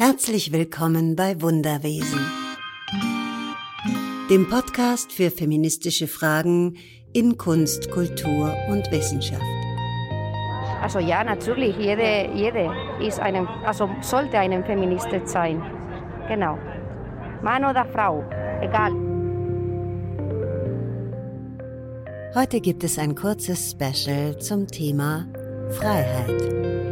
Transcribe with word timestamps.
Herzlich 0.00 0.52
willkommen 0.52 1.16
bei 1.16 1.42
Wunderwesen, 1.42 2.20
dem 4.30 4.48
Podcast 4.48 5.10
für 5.10 5.28
feministische 5.32 6.06
Fragen 6.06 6.76
in 7.12 7.36
Kunst, 7.36 7.90
Kultur 7.90 8.54
und 8.70 8.88
Wissenschaft. 8.92 9.42
Also 10.80 11.00
ja, 11.00 11.24
natürlich, 11.24 11.76
jede, 11.78 12.30
jede 12.32 12.70
ist 13.04 13.18
einem, 13.18 13.48
also 13.66 13.90
sollte 14.00 14.38
eine 14.38 14.62
Feministin 14.62 15.26
sein. 15.26 15.60
Genau. 16.28 16.56
Mann 17.42 17.64
oder 17.64 17.84
Frau, 17.86 18.22
egal. 18.60 18.92
Heute 22.36 22.60
gibt 22.60 22.84
es 22.84 23.00
ein 23.00 23.16
kurzes 23.16 23.72
Special 23.72 24.38
zum 24.38 24.68
Thema 24.68 25.26
Freiheit. 25.70 26.87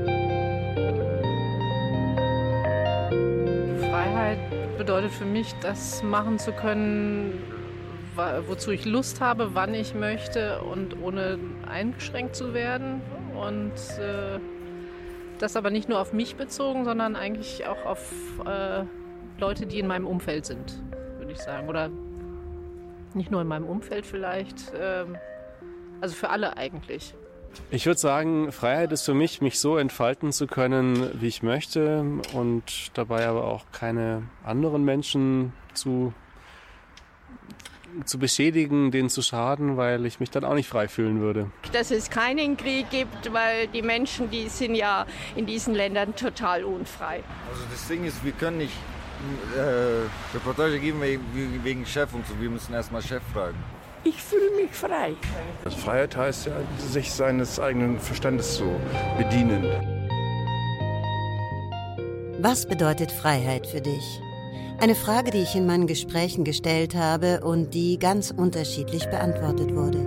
Bedeutet 4.77 5.11
für 5.11 5.25
mich, 5.25 5.55
das 5.61 6.03
machen 6.03 6.39
zu 6.39 6.53
können, 6.53 7.43
wozu 8.47 8.71
ich 8.71 8.84
Lust 8.84 9.21
habe, 9.21 9.55
wann 9.55 9.75
ich 9.75 9.95
möchte 9.95 10.61
und 10.62 11.01
ohne 11.03 11.39
eingeschränkt 11.67 12.34
zu 12.37 12.55
werden. 12.55 13.03
Und 13.34 13.75
äh, 13.98 14.39
das 15.39 15.57
aber 15.57 15.70
nicht 15.70 15.89
nur 15.89 16.01
auf 16.01 16.12
mich 16.12 16.37
bezogen, 16.37 16.84
sondern 16.84 17.17
eigentlich 17.17 17.67
auch 17.67 17.84
auf 17.84 18.12
äh, 18.47 18.84
Leute, 19.39 19.67
die 19.67 19.79
in 19.79 19.87
meinem 19.87 20.07
Umfeld 20.07 20.47
sind, 20.47 20.83
würde 21.19 21.33
ich 21.33 21.39
sagen. 21.39 21.69
Oder 21.69 21.91
nicht 23.15 23.31
nur 23.31 23.43
in 23.43 23.48
meinem 23.48 23.67
Umfeld 23.67 24.06
vielleicht, 24.06 24.73
äh, 24.75 25.05
also 26.01 26.15
für 26.15 26.31
alle 26.31 26.56
eigentlich. 26.56 27.15
Ich 27.70 27.87
würde 27.87 27.98
sagen, 27.98 28.52
Freiheit 28.52 28.92
ist 28.92 29.05
für 29.05 29.15
mich, 29.15 29.41
mich 29.41 29.59
so 29.59 29.77
entfalten 29.77 30.33
zu 30.33 30.47
können, 30.47 31.20
wie 31.20 31.27
ich 31.27 31.42
möchte 31.42 32.05
und 32.33 32.91
dabei 32.95 33.27
aber 33.27 33.45
auch 33.45 33.64
keine 33.73 34.23
anderen 34.45 34.84
Menschen 34.84 35.53
zu, 35.75 36.12
zu 38.05 38.19
beschädigen, 38.19 38.91
denen 38.91 39.08
zu 39.08 39.22
schaden, 39.22 39.77
weil 39.77 40.06
ich 40.06 40.20
mich 40.20 40.31
dann 40.31 40.44
auch 40.44 40.55
nicht 40.55 40.69
frei 40.69 40.89
fühlen 40.89 41.20
würde. 41.20 41.50
Dass 41.72 41.91
es 41.91 42.11
keinen 42.11 42.56
Krieg 42.56 42.91
gibt, 42.91 43.33
weil 43.33 43.66
die 43.69 43.83
Menschen, 43.83 44.31
die 44.31 44.48
sind 44.48 44.75
ja 44.75 45.06
in 45.34 45.47
diesen 45.47 45.75
Ländern 45.75 46.14
total 46.14 46.64
unfrei. 46.64 47.22
Also 47.50 47.62
das 47.70 47.88
Ding 47.88 48.05
ist, 48.05 48.25
wir 48.25 48.33
können 48.33 48.59
nicht 48.59 48.77
äh, 49.56 50.34
Reportage 50.34 50.78
geben 50.78 51.00
wegen 51.00 51.86
Chef 51.86 52.12
und 52.12 52.27
so, 52.27 52.34
wir 52.41 52.50
müssen 52.50 52.75
erstmal 52.75 53.03
Chef 53.03 53.22
fragen. 53.33 53.56
Ich 54.07 54.23
fühle 54.23 54.62
mich 54.62 54.71
frei. 54.71 55.15
Freiheit 55.69 56.17
heißt 56.17 56.47
ja, 56.47 56.53
sich 56.79 57.12
seines 57.12 57.59
eigenen 57.59 57.99
Verstandes 57.99 58.57
zu 58.57 58.65
bedienen. 59.19 59.65
Was 62.39 62.67
bedeutet 62.67 63.11
Freiheit 63.11 63.67
für 63.67 63.81
dich? 63.81 64.21
Eine 64.79 64.95
Frage, 64.95 65.33
die 65.33 65.43
ich 65.43 65.57
in 65.57 65.67
meinen 65.67 65.89
Gesprächen 65.89 66.45
gestellt 66.45 66.95
habe 66.95 67.41
und 67.41 67.75
die 67.75 67.99
ganz 67.99 68.31
unterschiedlich 68.31 69.07
beantwortet 69.07 69.75
wurde. 69.75 69.99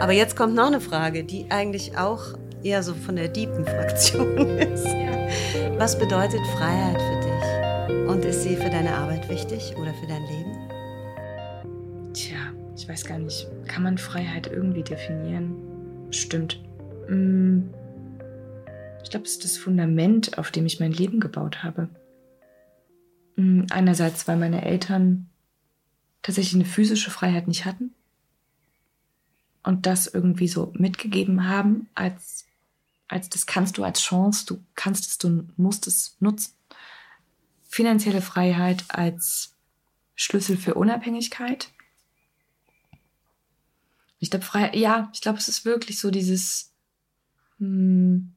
Aber 0.00 0.12
jetzt 0.12 0.34
kommt 0.34 0.56
noch 0.56 0.66
eine 0.66 0.80
Frage, 0.80 1.22
die 1.22 1.46
eigentlich 1.50 1.96
auch 1.96 2.34
eher 2.64 2.82
so 2.82 2.94
von 2.94 3.14
der 3.14 3.28
diepen 3.28 3.64
Fraktion 3.64 4.38
ist. 4.58 4.88
Was 5.78 5.96
bedeutet 5.96 6.40
Freiheit 6.56 7.00
für 7.00 7.20
dich? 7.20 8.08
Und 8.08 8.24
ist 8.24 8.42
sie 8.42 8.56
für 8.56 8.70
deine 8.70 8.92
Arbeit 8.96 9.28
wichtig 9.28 9.74
oder 9.80 9.94
für 9.94 10.06
dein 10.08 10.22
Leben? 10.22 10.71
Ich 12.82 12.88
weiß 12.88 13.04
gar 13.04 13.18
nicht, 13.20 13.46
kann 13.68 13.84
man 13.84 13.96
Freiheit 13.96 14.48
irgendwie 14.48 14.82
definieren? 14.82 15.54
Stimmt. 16.10 16.60
Mm. 17.08 17.68
Ich 19.04 19.10
glaube, 19.10 19.24
es 19.24 19.32
ist 19.34 19.44
das 19.44 19.56
Fundament, 19.56 20.36
auf 20.36 20.50
dem 20.50 20.66
ich 20.66 20.80
mein 20.80 20.90
Leben 20.90 21.20
gebaut 21.20 21.62
habe. 21.62 21.88
Mm, 23.36 23.66
einerseits, 23.70 24.26
weil 24.26 24.36
meine 24.36 24.64
Eltern 24.64 25.30
tatsächlich 26.22 26.56
eine 26.56 26.64
physische 26.64 27.12
Freiheit 27.12 27.46
nicht 27.46 27.66
hatten 27.66 27.94
und 29.62 29.86
das 29.86 30.08
irgendwie 30.08 30.48
so 30.48 30.72
mitgegeben 30.76 31.48
haben, 31.48 31.88
als, 31.94 32.46
als 33.06 33.28
das 33.28 33.46
kannst 33.46 33.78
du 33.78 33.84
als 33.84 34.00
Chance, 34.00 34.44
du 34.44 34.60
kannst 34.74 35.06
es, 35.06 35.18
du 35.18 35.46
musst 35.56 35.86
es 35.86 36.16
nutzen. 36.18 36.54
Finanzielle 37.68 38.22
Freiheit 38.22 38.84
als 38.88 39.54
Schlüssel 40.16 40.56
für 40.56 40.74
Unabhängigkeit 40.74 41.70
ich 44.22 44.30
glaube, 44.30 44.44
frei, 44.44 44.70
ja, 44.74 45.10
ich 45.12 45.20
glaube, 45.20 45.38
es 45.38 45.48
ist 45.48 45.64
wirklich 45.64 45.98
so 45.98 46.12
dieses 46.12 46.72
hm, 47.58 48.36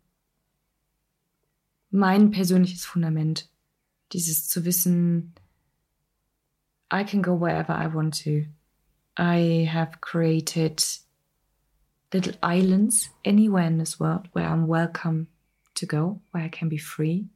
mein 1.91 2.31
persönliches 2.31 2.85
Fundament. 2.85 3.51
Dieses 4.11 4.49
zu 4.49 4.65
wissen, 4.65 5.35
I 6.91 7.03
can 7.05 7.21
go 7.21 7.39
wherever 7.39 7.77
I 7.79 7.93
want 7.93 8.23
to. 8.23 8.47
I 9.15 9.69
have 9.71 9.99
created 10.01 10.83
little 12.11 12.33
islands 12.41 13.11
anywhere 13.23 13.67
in 13.67 13.77
this 13.77 13.99
world 13.99 14.27
where 14.33 14.47
I'm 14.47 14.67
welcome 14.67 15.27
to 15.75 15.85
go, 15.85 16.19
where 16.31 16.43
I 16.43 16.49
can 16.49 16.67
be 16.67 16.79
free. 16.79 17.27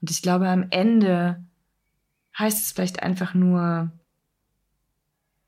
Und 0.00 0.10
ich 0.10 0.22
glaube, 0.22 0.48
am 0.48 0.68
Ende 0.70 1.44
heißt 2.38 2.64
es 2.64 2.72
vielleicht 2.72 3.02
einfach 3.02 3.34
nur, 3.34 3.92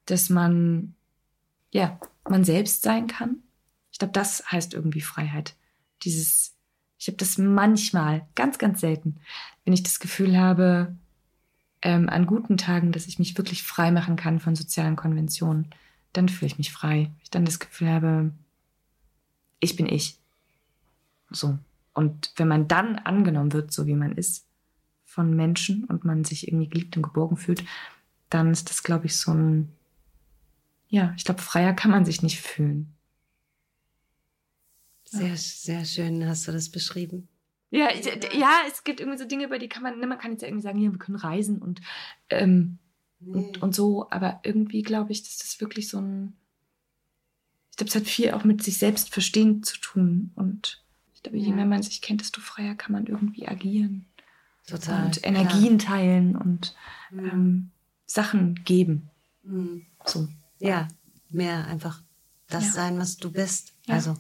dass 0.05 0.29
man 0.29 0.95
ja, 1.73 1.99
man 2.29 2.45
selbst 2.45 2.83
sein 2.83 3.07
kann. 3.07 3.43
Ich 3.93 3.99
glaube, 3.99 4.13
das 4.13 4.51
heißt 4.51 4.75
irgendwie 4.75 5.01
Freiheit. 5.01 5.55
Dieses, 6.03 6.55
ich 6.99 7.09
habe 7.09 7.17
das 7.17 7.39
manchmal, 7.39 8.27
ganz, 8.35 8.59
ganz 8.59 8.81
selten, 8.81 9.17
wenn 9.65 9.75
ich 9.75 9.83
das 9.83 10.01
Gefühl 10.01 10.39
habe, 10.39 10.95
ähm, 11.83 12.09
an 12.09 12.27
guten 12.27 12.57
Tagen, 12.57 12.93
dass 12.93 13.07
ich 13.07 13.19
mich 13.19 13.37
wirklich 13.39 13.63
frei 13.63 13.91
machen 13.91 14.17
kann 14.17 14.39
von 14.39 14.55
sozialen 14.55 14.97
Konventionen, 14.97 15.69
dann 16.13 16.29
fühle 16.29 16.49
ich 16.49 16.59
mich 16.59 16.73
frei. 16.73 17.11
Ich 17.23 17.31
dann 17.31 17.45
das 17.45 17.59
Gefühl 17.59 17.89
habe, 17.89 18.33
ich 19.61 19.77
bin 19.77 19.87
ich. 19.87 20.19
So. 21.31 21.59
Und 21.95 22.33
wenn 22.37 22.49
man 22.49 22.69
dann 22.69 22.97
angenommen 22.97 23.53
wird, 23.53 23.73
so 23.73 23.87
wie 23.87 23.95
man 23.95 24.13
ist, 24.13 24.47
von 25.05 25.35
Menschen 25.35 25.85
und 25.85 26.05
man 26.05 26.25
sich 26.25 26.47
irgendwie 26.47 26.69
geliebt 26.69 26.97
und 26.97 27.03
geborgen 27.03 27.37
fühlt, 27.37 27.65
dann 28.29 28.53
ist 28.53 28.71
das, 28.71 28.83
glaube 28.83 29.07
ich, 29.07 29.17
so 29.17 29.33
ein 29.33 29.73
ja, 30.91 31.15
ich 31.17 31.25
glaube, 31.25 31.41
freier 31.41 31.73
kann 31.73 31.91
man 31.91 32.05
sich 32.05 32.23
nicht 32.23 32.41
fühlen. 32.41 32.93
Sehr, 35.05 35.37
sehr 35.37 35.85
schön 35.85 36.27
hast 36.29 36.47
du 36.47 36.53
das 36.53 36.69
beschrieben. 36.69 37.29
Ja, 37.71 37.89
ja, 38.33 38.59
es 38.69 38.83
gibt 38.83 39.01
irgendwie 39.01 39.19
so 39.19 39.25
Dinge, 39.25 39.45
über 39.45 39.59
die 39.59 39.69
kann 39.69 39.83
man, 39.83 39.99
ne, 39.99 40.07
man 40.07 40.19
kann 40.19 40.33
jetzt 40.33 40.43
ja 40.43 40.49
irgendwie 40.49 40.63
sagen, 40.63 40.81
ja, 40.81 40.91
wir 40.91 40.99
können 40.99 41.17
reisen 41.17 41.63
und, 41.63 41.81
ähm, 42.29 42.79
nee. 43.21 43.39
und, 43.39 43.63
und 43.63 43.75
so, 43.75 44.11
aber 44.11 44.41
irgendwie 44.43 44.83
glaube 44.83 45.13
ich, 45.13 45.23
dass 45.23 45.39
das 45.39 45.61
wirklich 45.61 45.89
so 45.89 45.99
ein, 45.99 46.37
ich 47.71 47.77
glaube, 47.77 47.89
es 47.89 47.95
hat 47.95 48.07
viel 48.07 48.33
auch 48.33 48.43
mit 48.43 48.63
sich 48.63 48.79
selbst 48.79 49.13
verstehen 49.13 49.63
zu 49.63 49.79
tun 49.79 50.33
und 50.35 50.83
ich 51.15 51.23
glaube, 51.23 51.39
je 51.39 51.53
mehr 51.53 51.67
man 51.67 51.83
sich 51.83 52.03
kennt, 52.03 52.23
desto 52.23 52.41
freier 52.41 52.75
kann 52.75 52.93
man 52.93 53.07
irgendwie 53.07 53.47
agieren. 53.47 54.07
Total. 54.67 55.07
Und 55.07 55.25
Energien 55.25 55.79
klar. 55.79 55.97
teilen 55.97 56.37
und 56.37 56.75
mhm. 57.11 57.29
ähm, 57.29 57.71
Sachen 58.07 58.57
geben. 58.65 59.11
Mhm. 59.43 59.87
So. 60.05 60.29
Ja, 60.61 60.89
mehr 61.31 61.67
einfach 61.67 62.03
das 62.49 62.67
ja. 62.67 62.71
sein, 62.73 62.99
was 62.99 63.17
du 63.17 63.33
bist. 63.33 63.73
Ja. 63.87 63.95
Also. 63.95 64.17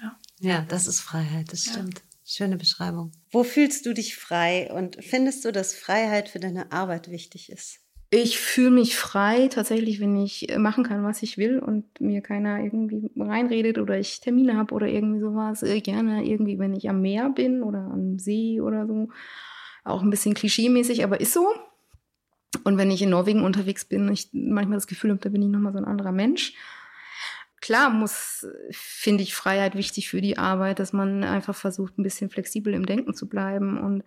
Ja. 0.00 0.18
Ja, 0.40 0.62
das 0.68 0.86
ist 0.86 1.00
Freiheit, 1.00 1.52
das 1.52 1.64
stimmt. 1.64 2.02
Schöne 2.24 2.56
Beschreibung. 2.56 3.12
Wo 3.32 3.42
fühlst 3.42 3.86
du 3.86 3.94
dich 3.94 4.16
frei 4.16 4.70
und 4.70 5.02
findest 5.02 5.44
du, 5.44 5.52
dass 5.52 5.74
Freiheit 5.74 6.28
für 6.28 6.38
deine 6.38 6.70
Arbeit 6.72 7.10
wichtig 7.10 7.50
ist? 7.50 7.80
Ich 8.10 8.38
fühle 8.38 8.70
mich 8.70 8.96
frei 8.96 9.48
tatsächlich, 9.48 10.00
wenn 10.00 10.16
ich 10.16 10.48
machen 10.56 10.84
kann, 10.84 11.04
was 11.04 11.22
ich 11.22 11.36
will 11.36 11.58
und 11.58 12.00
mir 12.00 12.22
keiner 12.22 12.62
irgendwie 12.62 13.10
reinredet 13.16 13.78
oder 13.78 13.98
ich 13.98 14.20
Termine 14.20 14.56
habe 14.56 14.74
oder 14.74 14.86
irgendwie 14.86 15.20
sowas. 15.20 15.62
Äh, 15.62 15.80
gerne 15.82 16.24
irgendwie, 16.24 16.58
wenn 16.58 16.74
ich 16.74 16.88
am 16.88 17.02
Meer 17.02 17.28
bin 17.28 17.62
oder 17.62 17.80
am 17.80 18.18
See 18.18 18.60
oder 18.62 18.86
so. 18.86 19.08
Auch 19.84 20.02
ein 20.02 20.10
bisschen 20.10 20.34
klischeemäßig, 20.34 21.04
aber 21.04 21.20
ist 21.20 21.34
so. 21.34 21.48
Und 22.64 22.78
wenn 22.78 22.90
ich 22.90 23.02
in 23.02 23.10
Norwegen 23.10 23.42
unterwegs 23.42 23.84
bin, 23.84 24.10
ich 24.10 24.30
manchmal 24.32 24.76
das 24.76 24.86
Gefühl 24.86 25.10
habe, 25.10 25.20
da 25.20 25.28
bin 25.28 25.42
ich 25.42 25.48
nochmal 25.48 25.72
so 25.72 25.78
ein 25.78 25.84
anderer 25.84 26.12
Mensch. 26.12 26.54
Klar 27.60 27.90
muss, 27.90 28.46
finde 28.70 29.22
ich, 29.22 29.34
Freiheit 29.34 29.74
wichtig 29.74 30.08
für 30.08 30.20
die 30.20 30.38
Arbeit, 30.38 30.78
dass 30.78 30.92
man 30.92 31.24
einfach 31.24 31.54
versucht, 31.54 31.98
ein 31.98 32.04
bisschen 32.04 32.30
flexibel 32.30 32.72
im 32.72 32.86
Denken 32.86 33.14
zu 33.14 33.28
bleiben 33.28 33.78
und 33.78 34.04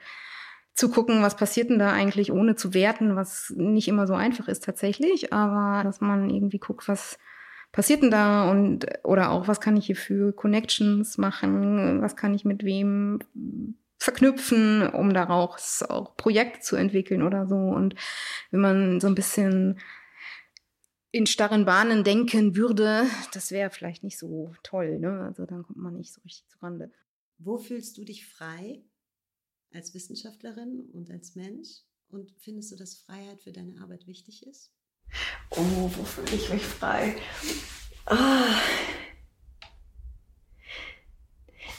zu 0.74 0.90
gucken, 0.90 1.22
was 1.22 1.36
passiert 1.36 1.70
denn 1.70 1.80
da 1.80 1.92
eigentlich, 1.92 2.32
ohne 2.32 2.56
zu 2.56 2.74
werten, 2.74 3.16
was 3.16 3.54
nicht 3.56 3.88
immer 3.88 4.08
so 4.08 4.14
einfach 4.14 4.48
ist 4.48 4.64
tatsächlich, 4.64 5.34
aber 5.34 5.84
dass 5.84 6.00
man 6.00 6.30
irgendwie 6.30 6.60
guckt, 6.60 6.88
was 6.88 7.20
passiert 7.72 8.04
denn 8.04 8.12
da 8.12 8.50
und 8.50 8.86
oder 9.04 9.32
auch, 9.32 9.48
was 9.48 9.62
kann 9.62 9.78
ich 9.78 9.86
hier 9.86 9.96
für 9.96 10.34
Connections 10.34 11.18
machen, 11.18 12.02
was 12.02 12.16
kann 12.16 12.34
ich 12.34 12.46
mit 12.46 12.64
wem 12.64 13.20
verknüpfen, 14.02 14.90
um 14.90 15.14
daraus 15.14 15.84
auch 15.84 16.18
Projekte 16.18 16.60
zu 16.60 16.76
entwickeln 16.76 17.22
oder 17.22 17.46
so. 17.46 17.56
Und 17.56 17.94
wenn 18.50 18.60
man 18.60 19.00
so 19.00 19.06
ein 19.06 19.14
bisschen 19.14 19.80
in 21.12 21.28
starren 21.28 21.66
Bahnen 21.66 22.04
denken 22.04 22.56
würde, 22.56 23.06
das 23.34 23.52
wäre 23.52 23.70
vielleicht 23.70 24.04
nicht 24.04 24.18
so 24.18 24.56
toll. 24.64 24.98
Ne? 24.98 25.22
Also 25.22 25.46
dann 25.46 25.62
kommt 25.62 25.78
man 25.78 25.98
nicht 25.98 26.12
so 26.12 26.20
richtig 26.22 26.48
zurande. 26.48 26.92
Wo 27.38 27.60
fühlst 27.60 27.96
du 28.00 28.04
dich 28.04 28.26
frei 28.26 28.82
als 29.72 29.94
Wissenschaftlerin 29.94 30.90
und 30.94 31.12
als 31.12 31.36
Mensch? 31.36 31.70
Und 32.10 32.34
findest 32.40 32.72
du, 32.72 32.78
dass 32.78 32.96
Freiheit 32.96 33.44
für 33.44 33.52
deine 33.52 33.80
Arbeit 33.82 34.08
wichtig 34.08 34.48
ist? 34.48 34.72
Oh, 35.52 35.92
wo 35.96 36.04
fühle 36.04 36.36
ich 36.36 36.52
mich 36.52 36.64
frei? 36.64 37.18
Ah. 38.08 38.56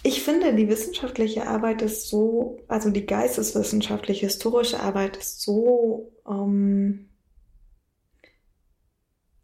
Ich 0.04 0.22
finde, 0.22 0.54
die 0.54 0.68
wissenschaftliche 0.68 1.46
Arbeit 1.46 1.80
ist 1.80 2.08
so, 2.08 2.58
also 2.66 2.90
die 2.90 3.06
geisteswissenschaftliche, 3.06 4.26
historische 4.26 4.80
Arbeit 4.80 5.16
ist 5.16 5.42
so 5.42 6.12
ähm, 6.28 7.08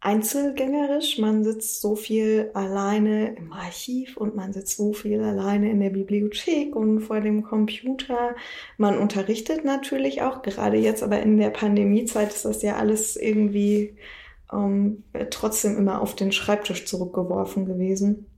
einzelgängerisch. 0.01 1.17
Man 1.17 1.45
sitzt 1.45 1.79
so 1.79 1.95
viel 1.95 2.51
alleine 2.53 3.35
im 3.35 3.53
Archiv 3.53 4.17
und 4.17 4.35
man 4.35 4.51
sitzt 4.51 4.75
so 4.75 4.91
viel 4.91 5.21
alleine 5.23 5.71
in 5.71 5.79
der 5.79 5.91
Bibliothek 5.91 6.75
und 6.75 7.01
vor 7.01 7.21
dem 7.21 7.43
Computer. 7.43 8.35
Man 8.77 8.97
unterrichtet 8.97 9.63
natürlich 9.63 10.21
auch, 10.23 10.41
gerade 10.41 10.77
jetzt 10.77 11.03
aber 11.03 11.21
in 11.21 11.37
der 11.37 11.51
Pandemiezeit 11.51 12.33
ist 12.33 12.43
das 12.43 12.61
ja 12.61 12.75
alles 12.75 13.15
irgendwie 13.15 13.95
ähm, 14.51 15.03
trotzdem 15.29 15.77
immer 15.77 16.01
auf 16.01 16.15
den 16.15 16.33
Schreibtisch 16.33 16.85
zurückgeworfen 16.85 17.65
gewesen. 17.65 18.28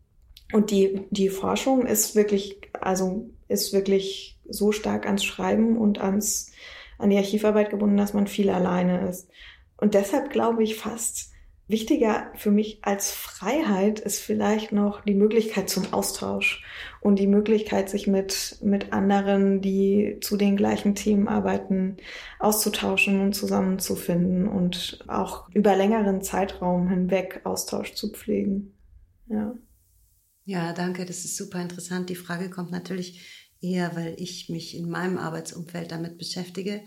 Und 0.51 0.71
die, 0.71 1.01
die 1.09 1.29
Forschung 1.29 1.85
ist 1.85 2.15
wirklich, 2.15 2.59
also 2.79 3.29
ist 3.47 3.73
wirklich 3.73 4.37
so 4.47 4.71
stark 4.71 5.05
ans 5.05 5.23
Schreiben 5.23 5.77
und 5.77 5.99
ans, 5.99 6.51
an 6.97 7.09
die 7.09 7.17
Archivarbeit 7.17 7.69
gebunden, 7.69 7.97
dass 7.97 8.13
man 8.13 8.27
viel 8.27 8.49
alleine 8.49 9.07
ist. 9.07 9.29
Und 9.77 9.93
deshalb 9.93 10.31
glaube 10.31 10.63
ich 10.63 10.75
fast, 10.75 11.31
Wichtiger 11.71 12.27
für 12.35 12.51
mich 12.51 12.79
als 12.81 13.11
Freiheit 13.11 14.01
ist 14.01 14.19
vielleicht 14.19 14.73
noch 14.73 15.01
die 15.01 15.13
Möglichkeit 15.13 15.69
zum 15.69 15.93
Austausch 15.93 16.63
und 16.99 17.17
die 17.17 17.27
Möglichkeit, 17.27 17.89
sich 17.89 18.07
mit, 18.07 18.57
mit 18.61 18.91
anderen, 18.91 19.61
die 19.61 20.17
zu 20.19 20.35
den 20.35 20.57
gleichen 20.57 20.95
Themen 20.95 21.29
arbeiten, 21.29 21.95
auszutauschen 22.39 23.21
und 23.21 23.33
zusammenzufinden 23.33 24.49
und 24.49 24.99
auch 25.07 25.49
über 25.53 25.75
längeren 25.75 26.21
Zeitraum 26.21 26.89
hinweg 26.89 27.39
Austausch 27.45 27.93
zu 27.93 28.11
pflegen. 28.11 28.73
Ja. 29.27 29.55
Ja, 30.43 30.73
danke. 30.73 31.05
Das 31.05 31.25
ist 31.25 31.37
super 31.37 31.61
interessant. 31.61 32.09
Die 32.09 32.15
Frage 32.15 32.49
kommt 32.49 32.71
natürlich 32.71 33.21
eher, 33.61 33.95
weil 33.95 34.15
ich 34.17 34.49
mich 34.49 34.75
in 34.75 34.89
meinem 34.89 35.17
Arbeitsumfeld 35.17 35.91
damit 35.91 36.17
beschäftige. 36.17 36.81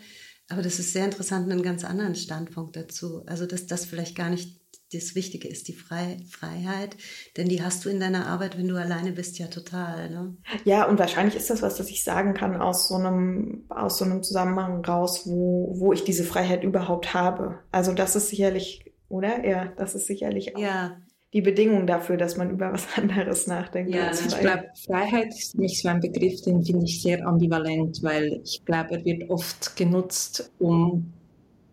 Aber 0.49 0.63
das 0.63 0.79
ist 0.79 0.93
sehr 0.93 1.05
interessant, 1.05 1.51
einen 1.51 1.63
ganz 1.63 1.85
anderen 1.85 2.15
Standpunkt 2.15 2.77
dazu. 2.77 3.25
Also, 3.27 3.47
dass 3.47 3.67
das 3.67 3.87
vielleicht 3.87 4.17
gar 4.17 4.29
nicht 4.29 4.61
das 4.93 5.15
Wichtige 5.15 5.49
ist 5.49 5.69
die 5.69 5.73
Freiheit, 5.73 6.97
denn 7.37 7.49
die 7.49 7.63
hast 7.63 7.85
du 7.85 7.89
in 7.89 8.01
deiner 8.01 8.27
Arbeit, 8.27 8.57
wenn 8.57 8.69
du 8.69 8.77
alleine 8.77 9.13
bist, 9.13 9.39
ja 9.39 9.49
total. 9.49 10.11
Ne? 10.11 10.37
Ja, 10.65 10.85
und 10.87 10.99
wahrscheinlich 10.99 11.35
ist 11.35 11.51
das 11.51 11.63
was, 11.63 11.77
das 11.77 11.91
ich 11.91 12.05
sagen 12.05 12.35
kann 12.35 12.61
aus 12.61 12.89
so 12.89 12.95
einem, 12.95 13.65
aus 13.71 13.99
so 13.99 14.05
einem 14.05 14.23
Zusammenhang 14.23 14.85
raus, 14.85 15.23
wo, 15.27 15.75
wo 15.79 15.93
ich 15.93 16.05
diese 16.05 16.25
Freiheit 16.25 16.63
überhaupt 16.63 17.13
habe. 17.15 17.59
Also 17.73 17.93
das 17.93 18.15
ist 18.15 18.29
sicherlich, 18.29 18.93
oder? 19.09 19.45
Ja, 19.45 19.73
das 19.77 19.95
ist 19.95 20.07
sicherlich 20.07 20.55
auch 20.55 20.61
ja. 20.61 20.97
Die 21.35 21.43
Bedingung 21.43 21.87
dafür, 21.87 22.17
dass 22.17 22.37
man 22.37 22.51
über 22.51 22.73
was 22.73 22.87
anderes 22.97 23.47
nachdenkt. 23.47 23.93
Ja, 23.93 24.11
ich 24.13 24.39
glaube, 24.39 24.65
Freiheit 24.87 25.35
ist 25.35 25.59
mich 25.59 25.83
so 25.83 25.89
ein 25.89 26.01
Begriff, 26.01 26.41
den 26.43 26.65
finde 26.65 26.87
ich 26.87 27.03
sehr 27.03 27.27
ambivalent, 27.27 28.03
weil 28.03 28.41
ich 28.45 28.65
glaube, 28.65 28.93
er 28.93 29.05
wird 29.05 29.29
oft 29.29 29.77
genutzt, 29.77 30.53
um 30.61 31.13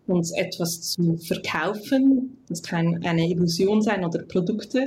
uns 0.08 0.32
etwas 0.32 0.80
zu 0.82 1.16
verkaufen. 1.16 2.36
Das 2.48 2.62
kann 2.62 3.04
eine 3.04 3.28
Illusion 3.28 3.80
sein 3.80 4.04
oder 4.04 4.24
Produkte, 4.24 4.84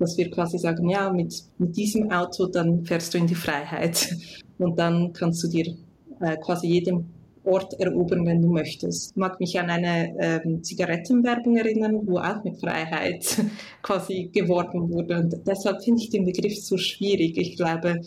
dass 0.00 0.18
wir 0.18 0.30
quasi 0.32 0.58
sagen, 0.58 0.90
ja, 0.90 1.12
mit, 1.12 1.44
mit 1.58 1.76
diesem 1.76 2.10
Auto, 2.10 2.46
dann 2.46 2.84
fährst 2.84 3.14
du 3.14 3.18
in 3.18 3.28
die 3.28 3.36
Freiheit 3.36 4.16
und 4.58 4.76
dann 4.80 5.12
kannst 5.12 5.44
du 5.44 5.48
dir 5.48 5.76
äh, 6.20 6.36
quasi 6.38 6.66
jeden 6.66 7.21
Ort 7.44 7.74
erobern, 7.80 8.24
wenn 8.26 8.40
du 8.40 8.48
möchtest. 8.48 9.16
Mag 9.16 9.40
mich 9.40 9.58
an 9.58 9.70
eine 9.70 10.14
ähm, 10.18 10.62
Zigarettenwerbung 10.62 11.56
erinnern, 11.56 12.00
wo 12.06 12.18
auch 12.18 12.44
mit 12.44 12.60
Freiheit 12.60 13.24
quasi 13.82 14.30
geworben 14.32 14.90
wurde. 14.90 15.18
Und 15.18 15.36
deshalb 15.46 15.82
finde 15.82 16.02
ich 16.02 16.10
den 16.10 16.24
Begriff 16.24 16.58
so 16.58 16.76
schwierig. 16.76 17.36
Ich 17.36 17.56
glaube, 17.56 18.00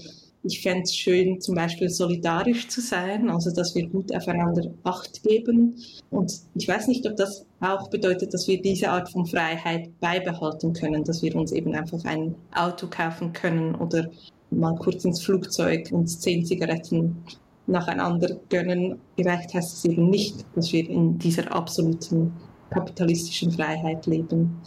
ich 0.46 0.62
fände 0.62 0.84
es 0.84 0.96
schön, 0.96 1.42
zum 1.42 1.56
Beispiel 1.56 1.90
solidarisch 1.90 2.68
zu 2.68 2.80
sein, 2.80 3.30
also 3.30 3.52
dass 3.52 3.74
wir 3.76 3.88
gut 3.88 4.16
aufeinander 4.16 4.72
Acht 4.84 5.24
geben. 5.24 5.76
Und 6.12 6.34
ich 6.54 6.68
weiß 6.68 6.88
nicht, 6.88 7.06
ob 7.08 7.16
das 7.18 7.46
auch 7.60 7.90
bedeutet, 7.90 8.34
dass 8.34 8.48
wir 8.48 8.62
diese 8.62 8.90
Art 8.90 9.10
von 9.10 9.26
Freiheit 9.26 9.90
beibehalten 10.00 10.74
können, 10.74 11.04
dass 11.04 11.24
wir 11.24 11.36
uns 11.36 11.52
eben 11.52 11.74
einfach 11.74 12.04
ein 12.06 12.36
Auto 12.54 12.88
kaufen 12.88 13.34
können 13.34 13.76
oder 13.76 14.10
mal 14.52 14.76
kurz 14.76 15.04
ins 15.04 15.22
Flugzeug 15.22 15.90
und 15.92 16.08
zehn 16.08 16.46
Zigaretten 16.46 17.18
nacheinander 17.67 18.35
gönnen. 18.50 19.00
Vielleicht 19.15 19.53
heißt 19.53 19.77
es 19.77 19.85
eben 19.85 20.09
nicht, 20.09 20.45
dass 20.56 20.71
wir 20.71 20.88
in 20.89 21.17
dieser 21.17 21.53
absoluten 21.53 22.33
kapitalistischen 22.69 23.51
Freiheit 23.51 24.06
leben. 24.06 24.62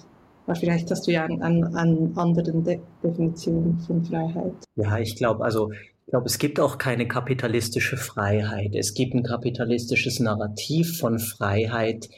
Aber 0.46 0.56
vielleicht 0.56 0.90
hast 0.90 1.06
du 1.06 1.12
ja 1.12 1.24
an, 1.24 1.42
an, 1.42 1.64
an 1.76 2.12
anderen 2.16 2.64
De 2.64 2.80
Definitionen 3.02 3.78
von 3.80 4.02
Freiheit. 4.04 4.54
Ja, 4.76 4.98
ich 4.98 5.16
glaube, 5.16 5.44
also 5.44 5.70
ich 5.70 6.10
glaube, 6.10 6.26
es 6.26 6.38
gibt 6.38 6.58
auch 6.58 6.78
keine 6.78 7.06
kapitalistische 7.06 7.98
Freiheit. 7.98 8.74
Es 8.74 8.94
gibt 8.94 9.14
ein 9.14 9.24
kapitalistisches 9.24 10.20
Narrativ 10.20 10.98
von 10.98 11.18
Freiheit. 11.18 12.08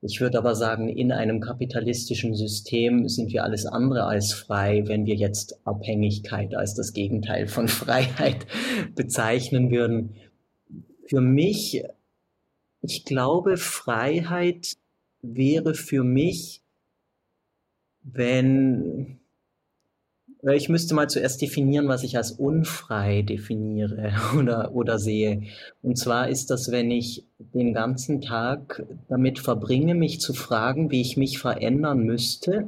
Ich 0.00 0.20
würde 0.20 0.38
aber 0.38 0.54
sagen, 0.54 0.88
in 0.88 1.10
einem 1.10 1.40
kapitalistischen 1.40 2.36
System 2.36 3.08
sind 3.08 3.32
wir 3.32 3.42
alles 3.42 3.66
andere 3.66 4.04
als 4.04 4.32
frei, 4.32 4.84
wenn 4.86 5.06
wir 5.06 5.16
jetzt 5.16 5.60
Abhängigkeit 5.64 6.54
als 6.54 6.74
das 6.74 6.92
Gegenteil 6.92 7.48
von 7.48 7.66
Freiheit 7.82 8.46
bezeichnen 8.94 9.72
würden. 9.72 10.14
Für 11.06 11.20
mich, 11.20 11.84
ich 12.82 13.04
glaube, 13.04 13.56
Freiheit 13.56 14.76
wäre 15.22 15.74
für 15.74 16.02
mich 16.04 16.62
wenn 18.02 19.18
ich 20.44 20.68
müsste 20.68 20.94
mal 20.94 21.08
zuerst 21.08 21.40
definieren, 21.40 21.86
was 21.86 22.02
ich 22.02 22.16
als 22.16 22.32
unfrei 22.32 23.22
definiere 23.22 24.12
oder, 24.36 24.74
oder 24.74 24.98
sehe. 24.98 25.44
Und 25.82 25.96
zwar 25.96 26.28
ist 26.28 26.50
das, 26.50 26.72
wenn 26.72 26.90
ich 26.90 27.24
den 27.38 27.72
ganzen 27.72 28.20
Tag 28.20 28.84
damit 29.08 29.38
verbringe, 29.38 29.94
mich 29.94 30.20
zu 30.20 30.34
fragen, 30.34 30.90
wie 30.90 31.00
ich 31.00 31.16
mich 31.16 31.38
verändern 31.38 32.00
müsste, 32.00 32.66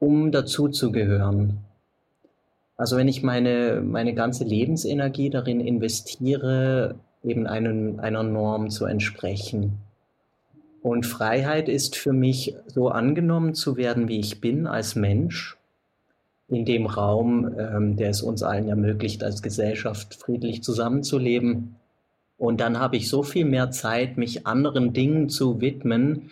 um 0.00 0.32
dazuzugehören. 0.32 1.58
Also 2.76 2.96
wenn 2.96 3.08
ich 3.08 3.22
meine, 3.22 3.82
meine 3.84 4.14
ganze 4.14 4.44
Lebensenergie 4.44 5.30
darin 5.30 5.60
investiere, 5.60 6.96
eben 7.22 7.46
einen, 7.46 8.00
einer 8.00 8.22
Norm 8.22 8.70
zu 8.70 8.84
entsprechen. 8.84 9.78
Und 10.82 11.06
Freiheit 11.06 11.68
ist 11.68 11.96
für 11.96 12.12
mich 12.12 12.56
so 12.66 12.88
angenommen 12.88 13.54
zu 13.54 13.76
werden, 13.76 14.08
wie 14.08 14.20
ich 14.20 14.40
bin 14.40 14.66
als 14.66 14.96
Mensch, 14.96 15.56
in 16.48 16.66
dem 16.66 16.84
Raum, 16.86 17.50
ähm, 17.58 17.96
der 17.96 18.10
es 18.10 18.20
uns 18.20 18.42
allen 18.42 18.68
ermöglicht, 18.68 19.24
als 19.24 19.40
Gesellschaft 19.40 20.14
friedlich 20.14 20.62
zusammenzuleben. 20.62 21.76
Und 22.36 22.60
dann 22.60 22.78
habe 22.78 22.96
ich 22.96 23.08
so 23.08 23.22
viel 23.22 23.46
mehr 23.46 23.70
Zeit, 23.70 24.18
mich 24.18 24.46
anderen 24.46 24.92
Dingen 24.92 25.30
zu 25.30 25.62
widmen. 25.62 26.30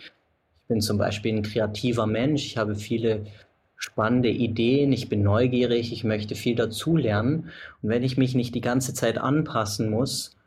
Ich 0.61 0.67
bin 0.67 0.81
zum 0.81 0.99
Beispiel 0.99 1.33
ein 1.33 1.41
kreativer 1.41 2.05
Mensch, 2.05 2.45
ich 2.45 2.57
habe 2.57 2.75
viele 2.75 3.25
spannende 3.83 4.29
Ideen, 4.29 4.93
ich 4.93 5.09
bin 5.09 5.23
neugierig, 5.23 5.91
ich 5.91 6.05
möchte 6.05 6.35
viel 6.35 6.55
dazulernen. 6.55 7.49
Und 7.81 7.89
wenn 7.89 8.01
ich 8.01 8.15
mich 8.17 8.33
nicht 8.33 8.55
die 8.55 8.61
ganze 8.61 8.93
Zeit 8.93 9.17
anpassen 9.17 9.89
muss, 9.89 10.37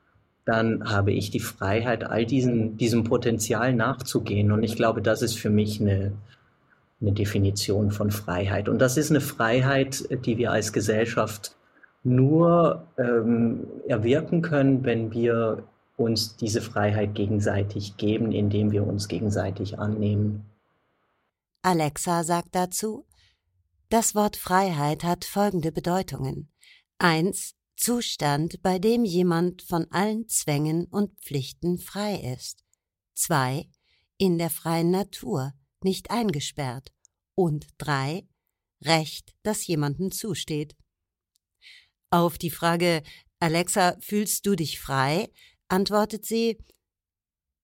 dann 0.47 0.89
habe 0.89 1.13
ich 1.13 1.31
die 1.31 1.41
Freiheit, 1.41 2.03
all 2.03 2.25
diesen, 2.25 2.79
diesem 2.79 3.05
Potenzial 3.05 3.75
nachzugehen. 3.75 4.53
Und 4.53 4.63
ich 4.63 4.75
glaube, 4.75 5.03
das 5.03 5.21
ist 5.21 5.37
für 5.37 5.51
mich 5.51 5.83
eine, 5.83 6.13
eine 7.03 7.13
Definition 7.13 7.91
von 7.91 8.11
Freiheit. 8.11 8.71
Und 8.71 8.79
das 8.79 8.97
ist 8.97 9.11
eine 9.11 9.21
Freiheit, 9.21 10.05
die 10.25 10.39
wir 10.39 10.51
als 10.51 10.73
Gesellschaft 10.73 11.55
nur 12.05 12.87
ähm, 12.97 13.67
erwirken 13.87 14.41
können, 14.41 14.83
wenn 14.85 15.13
wir 15.13 15.63
uns 15.99 16.37
diese 16.37 16.63
Freiheit 16.63 17.15
gegenseitig 17.15 17.99
geben, 17.99 18.33
indem 18.33 18.73
wir 18.73 18.87
uns 18.87 19.09
gegenseitig 19.09 19.79
annehmen. 19.79 20.47
Alexa 21.61 22.25
sagt 22.25 22.55
dazu, 22.55 23.05
das 23.89 24.15
Wort 24.15 24.37
Freiheit 24.37 25.05
hat 25.05 25.25
folgende 25.25 25.73
Bedeutungen. 25.73 26.53
Eins, 26.99 27.55
Zustand, 27.77 28.63
bei 28.63 28.79
dem 28.79 29.05
jemand 29.05 29.63
von 29.63 29.87
allen 29.91 30.29
Zwängen 30.29 30.87
und 30.87 31.21
Pflichten 31.21 31.79
frei 31.79 32.17
ist. 32.35 32.65
2. 33.15 33.69
In 34.19 34.39
der 34.39 34.51
freien 34.51 34.91
Natur, 34.91 35.53
nicht 35.83 36.11
eingesperrt. 36.11 36.93
Und 37.35 37.67
3. 37.79 38.27
Recht, 38.83 39.35
das 39.43 39.67
jemandem 39.67 40.11
zusteht. 40.11 40.75
Auf 42.11 42.39
die 42.39 42.51
Frage 42.51 43.03
Alexa, 43.41 43.97
fühlst 44.01 44.47
du 44.47 44.57
dich 44.57 44.81
frei? 44.81 45.31
antwortet 45.69 46.25
sie 46.25 46.59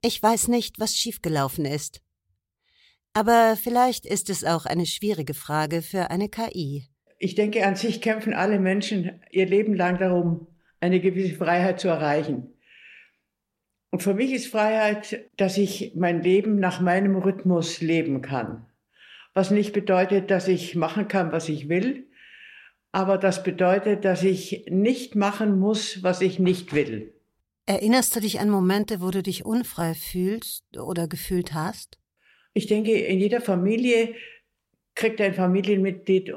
Ich 0.03 0.23
weiß 0.23 0.49
nicht, 0.49 0.79
was 0.79 0.95
schiefgelaufen 0.95 1.65
ist. 1.65 2.03
Aber 3.15 3.57
vielleicht 3.57 4.07
ist 4.07 4.31
es 4.31 4.45
auch 4.45 4.65
eine 4.65 4.87
schwierige 4.87 5.35
Frage 5.35 5.83
für 5.83 6.11
eine 6.11 6.29
KI 6.29 6.89
ich 7.23 7.37
denke, 7.37 7.65
an 7.65 7.77
sich 7.77 8.01
kämpfen 8.01 8.35
alle 8.35 8.59
Menschen 8.59 9.23
ihr 9.31 9.47
Leben 9.47 9.75
lang 9.75 9.97
darum, 9.97 10.49
eine 10.81 11.01
gewisse 11.01 11.37
Freiheit 11.37 11.79
zu 11.79 11.87
erreichen. 11.87 12.53
Und 13.91 14.03
für 14.03 14.13
mich 14.13 14.33
ist 14.33 14.49
Freiheit, 14.49 15.31
dass 15.37 15.57
ich 15.57 15.93
mein 15.95 16.21
Leben 16.21 16.59
nach 16.59 16.81
meinem 16.81 17.15
Rhythmus 17.15 17.81
leben 17.81 18.23
kann. 18.23 18.67
Was 19.35 19.53
nicht 19.53 19.73
bedeutet, 19.73 20.33
dass 20.33 20.49
ich 20.49 20.75
machen 20.75 21.07
kann, 21.07 21.31
was 21.31 21.49
ich 21.49 21.69
will, 21.69 22.09
aber 22.91 23.19
das 23.19 23.45
bedeutet, 23.45 24.05
dass 24.05 24.25
ich 24.25 24.67
nicht 24.69 25.15
machen 25.15 25.61
muss, 25.61 26.03
was 26.03 26.23
ich 26.23 26.41
nicht 26.41 26.75
will. 26.75 27.15
Erinnerst 27.67 28.17
du 28.17 28.21
dich 28.21 28.41
an 28.41 28.51
Momente, 28.51 29.01
wo 29.01 29.13
du 29.13 29.23
dich 29.23 29.45
unfrei 29.45 29.95
fühlst 29.95 30.77
oder 30.77 31.07
gefühlt 31.07 31.55
hast? 31.55 32.02
Ich 32.55 32.67
denke, 32.67 32.93
in 32.93 33.19
jeder 33.19 33.41
Familie 33.41 34.15
kriegt 34.95 35.21
ein 35.21 35.35
Familienmitglied, 35.35 36.33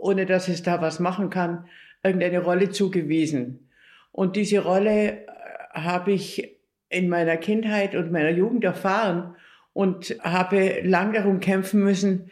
ohne 0.00 0.26
dass 0.26 0.48
es 0.48 0.62
da 0.62 0.80
was 0.80 1.00
machen 1.00 1.30
kann, 1.30 1.66
irgendeine 2.02 2.40
Rolle 2.40 2.70
zugewiesen. 2.70 3.70
Und 4.12 4.36
diese 4.36 4.60
Rolle 4.60 5.24
äh, 5.24 5.26
habe 5.72 6.12
ich 6.12 6.58
in 6.88 7.08
meiner 7.08 7.36
Kindheit 7.36 7.94
und 7.94 8.12
meiner 8.12 8.30
Jugend 8.30 8.62
erfahren 8.62 9.34
und 9.72 10.16
habe 10.20 10.82
lang 10.82 11.12
darum 11.12 11.40
kämpfen 11.40 11.82
müssen, 11.82 12.30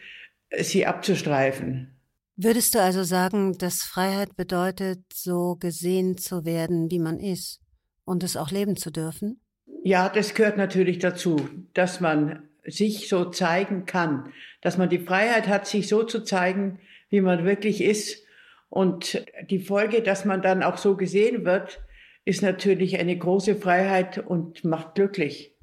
sie 0.61 0.87
abzustreifen. 0.87 1.99
Würdest 2.37 2.75
du 2.75 2.81
also 2.81 3.03
sagen, 3.03 3.59
dass 3.59 3.83
Freiheit 3.83 4.37
bedeutet, 4.37 5.01
so 5.13 5.57
gesehen 5.57 6.17
zu 6.19 6.45
werden, 6.45 6.91
wie 6.91 6.99
man 6.99 7.19
ist 7.19 7.61
und 8.05 8.23
es 8.23 8.37
auch 8.37 8.51
leben 8.51 8.77
zu 8.77 8.91
dürfen? 8.91 9.41
Ja, 9.85 10.09
das 10.09 10.35
gehört 10.35 10.57
natürlich 10.57 10.99
dazu, 10.99 11.37
dass 11.75 12.01
man 12.01 12.49
sich 12.65 13.09
so 13.09 13.27
zeigen 13.27 13.87
kann, 13.87 14.33
dass 14.61 14.79
man 14.79 14.89
die 14.89 14.99
Freiheit 14.99 15.49
hat, 15.49 15.67
sich 15.67 15.89
so 15.89 16.05
zu 16.05 16.23
zeigen, 16.23 16.79
wie 17.11 17.21
man 17.21 17.45
wirklich 17.45 17.83
ist. 17.83 18.25
Und 18.69 19.27
die 19.51 19.59
Folge, 19.59 20.03
dass 20.03 20.25
man 20.25 20.43
dann 20.43 20.63
auch 20.63 20.79
so 20.79 20.97
gesehen 20.97 21.45
wird, 21.45 21.81
ist 22.25 22.43
natürlich 22.43 22.99
eine 22.99 23.17
große 23.17 23.57
Freiheit 23.57 24.19
und 24.19 24.65
macht 24.65 24.95
glücklich. 24.95 25.55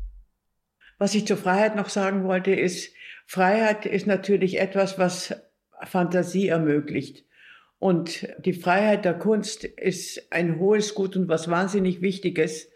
Was 0.97 1.15
ich 1.15 1.25
zur 1.25 1.37
Freiheit 1.37 1.75
noch 1.75 1.89
sagen 1.89 2.25
wollte, 2.25 2.51
ist, 2.51 2.93
Freiheit 3.25 3.85
ist 3.85 4.05
natürlich 4.05 4.59
etwas, 4.59 4.99
was 4.99 5.35
Fantasie 5.83 6.49
ermöglicht. 6.49 7.25
Und 7.79 8.27
die 8.43 8.53
Freiheit 8.53 9.05
der 9.05 9.13
Kunst 9.13 9.63
ist 9.63 10.33
ein 10.33 10.59
hohes 10.59 10.93
Gut 10.93 11.15
und 11.15 11.29
was 11.29 11.49
wahnsinnig 11.49 12.01
Wichtiges, 12.01 12.69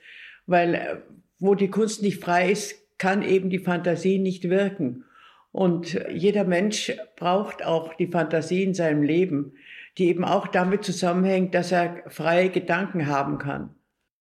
weil 0.46 1.03
wo 1.39 1.56
die 1.56 1.70
Kunst 1.70 2.01
nicht 2.01 2.24
frei 2.24 2.51
ist, 2.51 2.83
kann 3.04 3.22
eben 3.22 3.50
die 3.50 3.60
Fantasie 3.60 4.18
nicht 4.18 4.46
wirken. 4.50 5.04
Und 5.52 6.00
jeder 6.10 6.46
Mensch 6.46 6.94
braucht 7.18 7.62
auch 7.62 7.94
die 7.96 8.08
Fantasie 8.08 8.64
in 8.64 8.74
seinem 8.74 9.04
Leben, 9.04 9.58
die 9.98 10.06
eben 10.06 10.24
auch 10.24 10.48
damit 10.48 10.86
zusammenhängt, 10.86 11.54
dass 11.54 11.74
er 11.74 12.10
freie 12.10 12.50
Gedanken 12.50 13.08
haben 13.08 13.40
kann. 13.40 13.76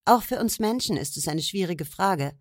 Auch 0.04 0.24
für 0.24 0.40
uns 0.40 0.58
Menschen 0.58 0.96
ist 0.96 1.16
es 1.16 1.28
eine 1.28 1.42
schwierige 1.42 1.84
Frage. 1.84 2.32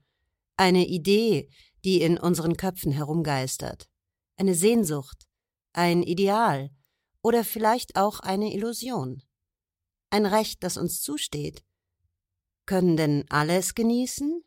Eine 0.58 0.88
Idee, 0.88 1.48
die 1.86 2.02
in 2.02 2.18
unseren 2.18 2.58
Köpfen 2.58 2.92
herumgeistert. 2.92 3.88
Eine 4.36 4.56
Sehnsucht, 4.56 5.28
ein 5.74 6.02
Ideal 6.02 6.72
oder 7.22 7.44
vielleicht 7.44 7.98
auch 7.98 8.20
eine 8.20 8.52
Illusion. 8.52 9.22
Ein 10.10 10.26
Recht, 10.26 10.64
das 10.64 10.78
uns 10.78 11.04
zusteht. 11.04 11.64
Können 12.66 12.98
denn 12.98 13.26
alles 13.30 13.76
genießen? 13.76 14.44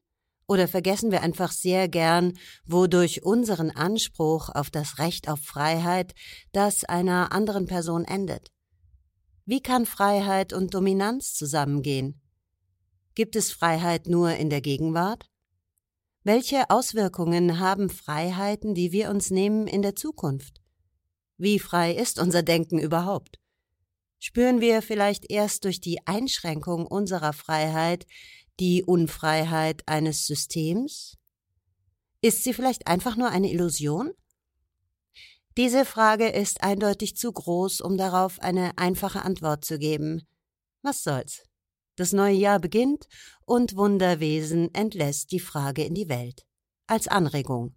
Oder 0.47 0.69
vergessen 0.69 1.11
wir 1.11 1.23
einfach 1.23 1.53
sehr 1.53 1.89
gern, 1.89 2.35
wodurch 2.67 3.23
unseren 3.23 3.71
Anspruch 3.71 4.51
auf 4.51 4.71
das 4.71 4.99
Recht 4.99 5.29
auf 5.29 5.41
Freiheit 5.41 6.15
das 6.53 6.85
einer 6.85 7.33
anderen 7.33 7.67
Person 7.67 8.05
endet? 8.05 8.51
Wie 9.47 9.61
kann 9.61 9.87
Freiheit 9.87 10.53
und 10.53 10.75
Dominanz 10.75 11.35
zusammengehen? 11.35 12.21
Gibt 13.15 13.37
es 13.37 13.53
Freiheit 13.53 14.07
nur 14.07 14.35
in 14.35 14.51
der 14.51 14.61
Gegenwart? 14.61 15.31
Welche 16.25 16.71
Auswirkungen 16.71 17.59
haben 17.59 17.91
Freiheiten, 17.91 18.75
die 18.75 18.93
wir 18.93 19.11
uns 19.11 19.31
nehmen, 19.31 19.67
in 19.67 19.83
der 19.83 19.95
Zukunft? 19.95 20.63
Wie 21.37 21.59
frei 21.59 21.93
ist 21.93 22.19
unser 22.19 22.43
Denken 22.43 22.79
überhaupt? 22.79 23.39
Spüren 24.19 24.63
wir 24.63 24.81
vielleicht 24.81 25.31
erst 25.31 25.65
durch 25.65 25.83
die 25.83 26.07
Einschränkung 26.07 26.87
unserer 26.87 27.35
Freiheit 27.35 28.07
die 28.61 28.84
Unfreiheit 28.84 29.82
eines 29.87 30.26
Systems? 30.26 31.16
Ist 32.20 32.44
sie 32.44 32.54
vielleicht 32.54 32.87
einfach 32.87 33.16
nur 33.16 33.28
eine 33.28 33.50
Illusion? 33.50 34.12
Diese 35.56 35.84
Frage 35.84 36.28
ist 36.28 36.62
eindeutig 36.62 37.16
zu 37.16 37.32
groß, 37.32 37.80
um 37.80 37.96
darauf 37.96 38.40
eine 38.40 38.76
einfache 38.76 39.23
Antwort 39.23 39.64
zu 39.64 39.78
geben. 39.78 40.26
Was 40.82 41.04
soll's? 41.04 41.44
Das 41.96 42.12
neue 42.12 42.34
Jahr 42.34 42.58
beginnt 42.58 43.06
und 43.44 43.76
Wunderwesen 43.76 44.75
entlässt 44.75 45.30
die 45.30 45.38
Frage 45.38 45.84
in 45.84 45.94
die 45.94 46.08
Welt. 46.08 46.44
Als 46.88 47.06
Anregung. 47.06 47.75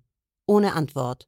Ohne 0.47 0.73
Antwort. 0.73 1.27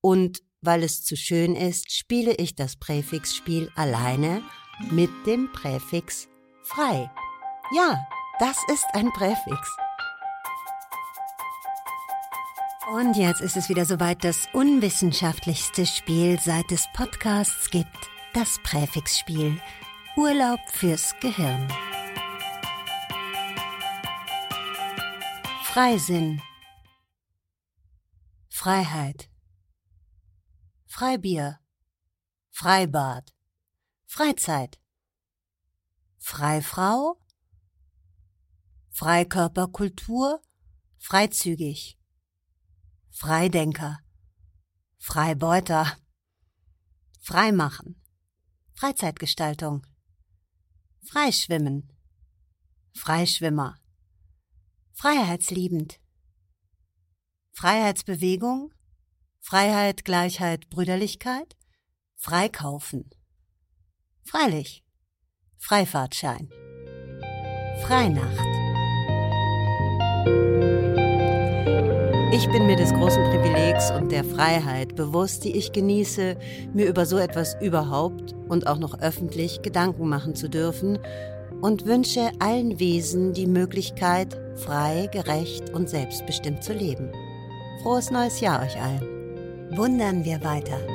Und 0.00 0.42
weil 0.62 0.82
es 0.82 1.04
zu 1.04 1.16
schön 1.16 1.54
ist, 1.54 1.92
spiele 1.92 2.34
ich 2.34 2.54
das 2.54 2.76
Präfixspiel 2.76 3.70
alleine 3.74 4.42
mit 4.90 5.10
dem 5.26 5.52
Präfix 5.52 6.28
frei. 6.62 7.10
Ja, 7.76 8.06
das 8.38 8.56
ist 8.72 8.86
ein 8.94 9.12
Präfix. 9.12 9.76
Und 12.92 13.16
jetzt 13.16 13.40
ist 13.40 13.56
es 13.56 13.68
wieder 13.68 13.84
soweit 13.86 14.22
das 14.24 14.48
unwissenschaftlichste 14.52 15.86
Spiel, 15.86 16.38
seit 16.38 16.70
es 16.70 16.86
Podcasts 16.92 17.70
gibt. 17.70 18.10
Das 18.34 18.58
Präfixspiel. 18.62 19.60
Urlaub 20.16 20.60
fürs 20.70 21.14
Gehirn. 21.20 21.68
Freisinn. 25.62 26.40
Freiheit. 28.48 29.28
Freibier, 30.96 31.58
Freibad, 32.52 33.34
Freizeit, 34.06 34.78
Freifrau, 36.18 37.18
Freikörperkultur, 38.96 40.40
freizügig, 40.98 41.98
Freidenker, 43.10 43.98
Freibeuter, 44.98 45.96
Freimachen, 47.20 48.00
Freizeitgestaltung, 48.74 49.84
Freischwimmen, 51.02 51.92
Freischwimmer, 52.94 53.80
Freiheitsliebend, 54.92 55.98
Freiheitsbewegung, 57.50 58.72
Freiheit, 59.40 60.04
Gleichheit, 60.04 60.70
Brüderlichkeit, 60.70 61.56
Freikaufen. 62.14 63.10
Freilich. 64.22 64.84
Freifahrtschein. 65.58 66.48
Freinacht. 67.82 68.53
Ich 72.32 72.48
bin 72.50 72.66
mir 72.66 72.76
des 72.76 72.92
großen 72.92 73.22
Privilegs 73.24 73.90
und 73.90 74.10
der 74.10 74.24
Freiheit 74.24 74.96
bewusst, 74.96 75.44
die 75.44 75.56
ich 75.56 75.72
genieße, 75.72 76.36
mir 76.72 76.86
über 76.86 77.06
so 77.06 77.16
etwas 77.16 77.56
überhaupt 77.60 78.34
und 78.48 78.66
auch 78.66 78.78
noch 78.78 79.00
öffentlich 79.00 79.62
Gedanken 79.62 80.08
machen 80.08 80.34
zu 80.34 80.48
dürfen 80.48 80.98
und 81.60 81.86
wünsche 81.86 82.30
allen 82.40 82.78
Wesen 82.80 83.32
die 83.32 83.46
Möglichkeit, 83.46 84.38
frei, 84.56 85.08
gerecht 85.12 85.70
und 85.70 85.88
selbstbestimmt 85.88 86.62
zu 86.62 86.72
leben. 86.72 87.10
Frohes 87.82 88.10
neues 88.10 88.40
Jahr 88.40 88.62
euch 88.62 88.80
allen 88.80 89.14
wundern 89.76 90.24
wir 90.24 90.42
weiter. 90.44 90.93